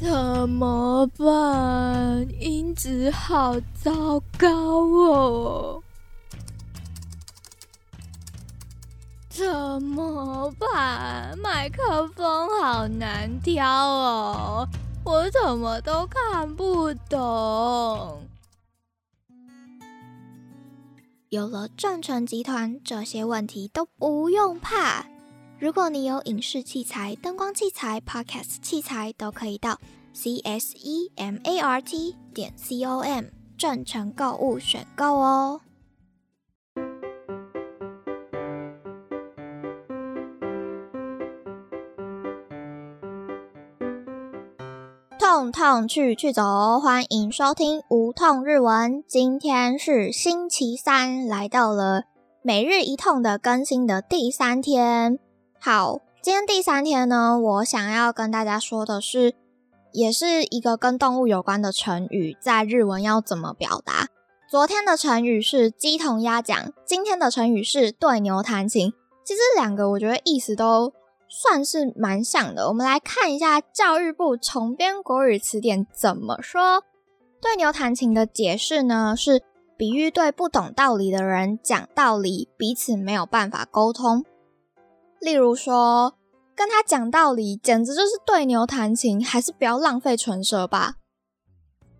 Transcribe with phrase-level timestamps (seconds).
[0.00, 2.26] 怎么办？
[2.38, 5.82] 音质好糟糕哦！
[9.30, 11.36] 怎么办？
[11.38, 14.68] 麦克风好难挑哦，
[15.04, 18.22] 我怎么都看不懂。
[21.30, 25.06] 有了正成集团，这些问题都不用怕。
[25.60, 29.78] 如果你有影视器材、灯光器材、Podcast 器材，都可以到
[30.12, 33.26] C S E M A R T 点 C O M
[33.56, 35.60] 正成购物选购哦。
[45.18, 49.02] 痛痛去去走，欢迎收听无痛日文。
[49.08, 52.02] 今天是星期三，来到了
[52.42, 55.18] 每日一痛的更新的第三天。
[55.66, 59.34] 好，今天第三天呢，我想要跟大家说的是，
[59.92, 64.08] 也是一个跟动物有关的成语，在日文要怎么表达？
[64.46, 68.92] 昨天的成语是鸡同鸭讲，今天的成语是对牛弹琴。
[69.24, 70.92] 其实两个我觉得意思都
[71.30, 72.68] 算是蛮像的。
[72.68, 76.84] 我们来看一下教育部重编国语词典怎么说。
[77.40, 79.42] 对牛弹琴的解释呢，是
[79.78, 84.26] 比喻对不懂道理的人讲道理，彼此没有办法沟通。
[85.24, 86.12] 例如说，
[86.54, 90.96] 跟他讲道理，简直就是对牛弹琴，还是不要浪费唇舌吧。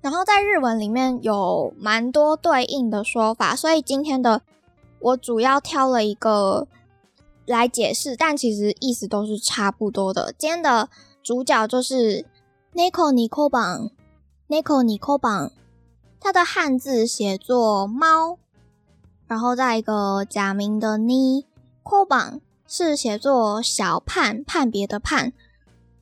[0.00, 4.40] 然后在日文里面有蛮多对应的说法，所以今天的
[5.00, 6.66] 我主要挑了一个
[7.44, 10.32] 来解释，但其实意思都是差不多的。
[10.38, 10.88] 今天的
[11.22, 12.24] 主角就是
[12.72, 13.90] Neko Niko 榜
[14.48, 15.52] ，Neko Niko 榜，
[16.18, 18.38] 它的汉字写作猫，
[19.26, 21.44] 然后在一个假名的 Ni
[21.84, 22.40] Ko 榜。
[22.72, 25.32] 是写作小判判别的判，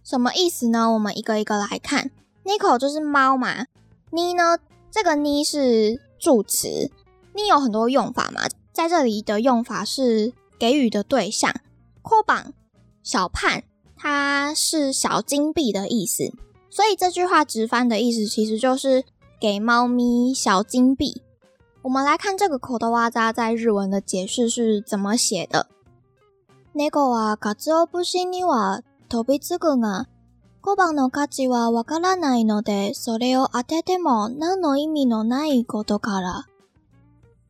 [0.04, 0.92] 什么意思呢？
[0.92, 2.10] 我们一个一个来看。
[2.44, 3.64] Nico 就是猫嘛
[4.12, 4.58] ，Ni 呢？
[4.90, 6.90] 这个 Ni 是助词
[7.34, 11.54] ，Ni 有很多用法嘛，在这里的用法是给予的对象。
[12.02, 12.52] 扩榜
[13.02, 13.62] 小判，
[13.96, 16.30] 它是小金币的意思，
[16.68, 19.04] 所以这句话直翻的意思其实就是
[19.40, 21.22] 给猫咪小金币。
[21.80, 25.66] 我们来看这个口头哇扎在日文的解释是怎么写的。
[26.78, 30.06] 猫は鰹節には飛びつくが、
[30.62, 36.44] 小判の価値はわからないので、それを当てても何の意味のないことから。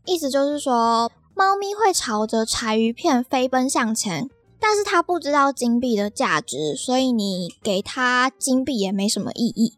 [0.07, 9.75] 意思就是说，猫咪会朝着柴鱼片飞奔向前，但是它不知道金币的价值，所以你给它金币也没什么意义。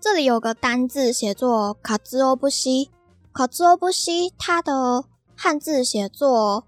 [0.00, 2.90] 这里有个单字写作卡兹欧布西，
[3.32, 5.04] 卡兹欧布西，它的
[5.36, 6.64] 汉字写作。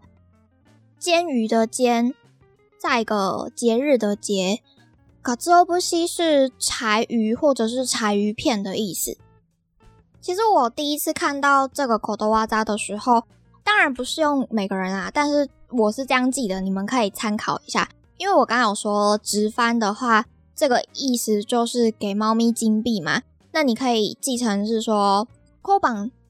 [1.03, 2.15] 煎鱼的煎，
[2.79, 4.63] 在一个节日的节，
[5.21, 9.19] 卡兹欧布西是柴鱼或者是柴鱼片的意思。
[10.21, 13.25] 其实我第一次看到这个口头哇扎的时候，
[13.65, 17.89] 当然不是用每个人啊，但是我是这样记的，你们可以参考一下。
[18.17, 25.27] 因为我刚刚有说直翻的话，这个意思就是给猫咪金币嘛，那你可以记成是说
[25.63, 25.81] k o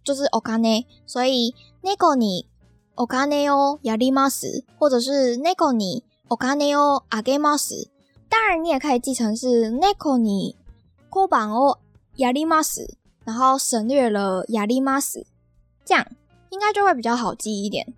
[0.03, 2.47] 就是 okane，所以 neko 你。
[2.96, 7.90] お金をやります，或者是猫にお金をあげます。
[8.28, 10.56] 当然，你也可以记成是猫に
[11.12, 11.78] 小判を
[12.18, 15.26] やります，然后省略了やります，
[15.86, 16.08] 这样
[16.50, 17.94] 应该就会比较好记一点。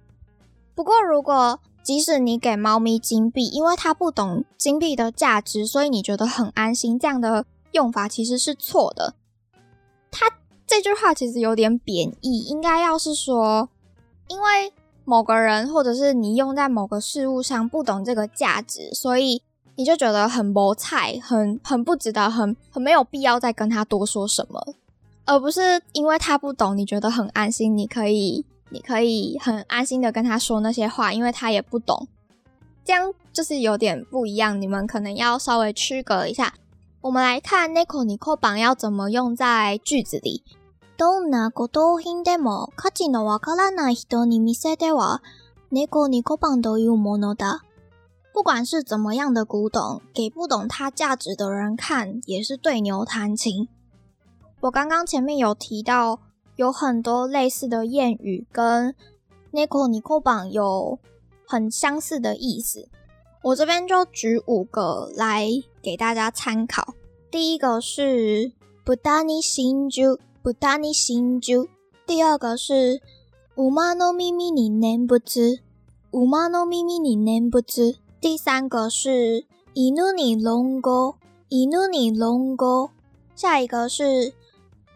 [0.76, 9.16] 不过，如果即使你给猫咪金币，因为它不懂金币的价值，所以你觉得很安心，这样的用法其实是错的。
[10.12, 10.30] 它
[10.68, 13.70] 这句话其实有点贬义，应该要是说，
[14.28, 14.74] 因为。
[15.05, 19.43] 某个人，或者是你用在某个事物上不懂这个价值，所以
[19.77, 24.75] 你就觉得很薄菜，很很不值得，很很没有必要再跟他多说什么，
[25.25, 32.09] 而不是因为他不懂，你觉得很安心，你可以你可以很安心的跟他说那些话，因为他也不懂，
[32.85, 36.55] 这样就是有点不一样，你们可能要稍微区隔一下。
[37.03, 40.43] 我们来看 Nico Nico 榜要怎么用在句子里。
[40.98, 45.24] どんな古董品でも価値のわからない人に見せては、
[45.72, 47.62] 猫に小判というものだ。
[48.34, 53.70] 不管是怎么样的古董，给不懂它价值的人看，也是对牛弹琴。
[54.60, 56.20] 我刚刚前面有提到，
[56.58, 58.94] 有很多类似的谚语跟
[59.52, 61.00] 猫に小判有
[61.48, 62.90] 很相似的意思。
[63.42, 65.48] 我这边就举五个来
[65.82, 66.94] 给大家参考。
[67.32, 68.52] 第一个是
[68.84, 70.20] 不达尼新珠。
[70.44, 71.68] 不达尼新珠。
[72.06, 73.02] 第二个是
[73.56, 75.60] 五马诺咪咪你念不知，
[76.12, 77.98] 五马诺咪咪你念不知。
[78.22, 81.16] 第三个是伊努尼龙哥，
[81.50, 82.90] 犬にロンゴ。
[83.36, 84.34] 下一个是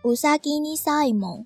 [0.03, 1.45] ウサギにサイモン。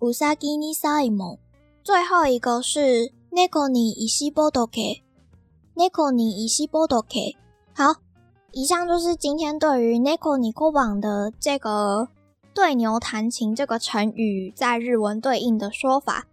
[0.00, 1.38] ウサギにサイモン。
[1.84, 5.02] 最后一个是猫に石ボドケ。
[5.76, 7.36] 猫に石ボドケ。
[7.74, 7.96] 好，
[8.52, 12.08] 以上就是今天对于猫にコバン的这个
[12.57, 16.25] 对牛弹琴这个成语在日文对应的说法。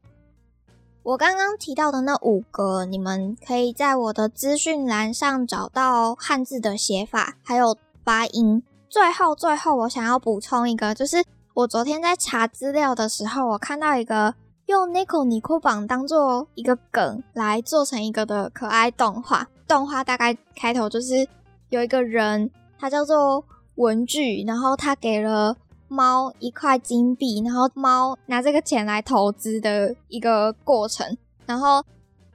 [1.03, 8.62] 我刚刚提到的那五个，你们可以在我的资讯栏上找到汉字的写法，还有发音。
[8.88, 11.23] 最后，最后，我想要补充一个，就是
[11.53, 14.35] 我昨天在查资料的时候，我看到一个
[14.65, 19.47] 用 Nico 尼库榜当做一个梗来做成一个的可爱动画。
[19.69, 21.29] 动画大概开头就是
[21.69, 23.44] 有一个人，他叫做
[23.75, 25.55] 文具，然后他给了。
[25.89, 31.17] 猫一块金币，然后猫拿这个钱来投资的一个过程，
[31.47, 31.85] 然后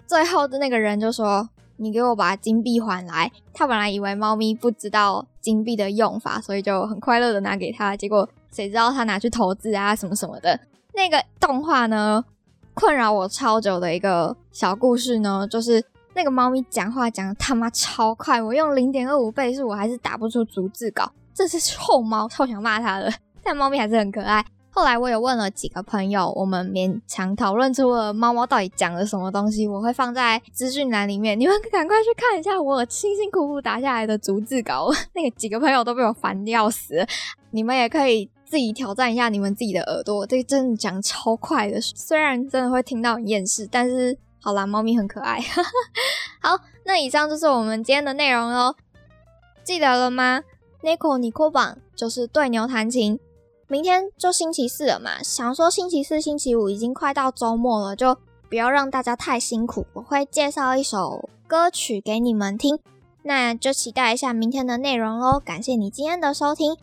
[0.08, 7.96] 最后的那个人就说：“你给我把金币还来。”他本来以为猫咪不知道金币的用法，所以就很快乐的拿给他。
[7.98, 10.60] 结果谁知道他拿去投资啊什么什么的。
[10.94, 12.24] 那个动画呢，
[12.74, 23.12] 困扰我超久的一个小故事呢，就是那个猫咪讲话讲的他妈超快，我用零点二五倍速我还是打不出逐字稿，这是臭猫，超想骂他的。
[23.44, 24.46] 但猫咪还是很可爱。
[24.72, 29.68] 后来我也问了几个朋友，我们勉强讨论出了猫猫到底讲了什么东西。
[29.68, 34.90] 我会放在资讯栏里面，你们赶快去看一下我辛辛苦苦打下来的逐字稿。
[35.14, 37.06] 那个几个朋友都被我烦的要死。
[37.50, 41.82] 你们也可以自己挑战一下你们自己的耳朵，这真的讲超快的。
[41.82, 45.40] 虽然真的会听到很厌世，但是好啦，猫咪很可爱。
[46.40, 48.76] 好，那以上就是我们今天的内容喽。
[49.64, 50.44] 记得了吗
[50.84, 53.20] ？Nico 尼库榜就是对牛弹琴。
[53.72, 58.18] 明天就星期四了嘛，想说星期四、星期五已经快到周末了，就
[58.50, 59.86] 不要让大家太辛苦。
[59.94, 62.80] 我会介绍一首歌曲给你们听，
[63.22, 65.40] 那就期待一下明天的内容喽。
[65.40, 66.76] 感谢你今天的收听，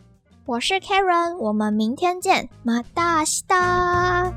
[0.45, 4.31] 我是 Karen，我们明天见，马达西达。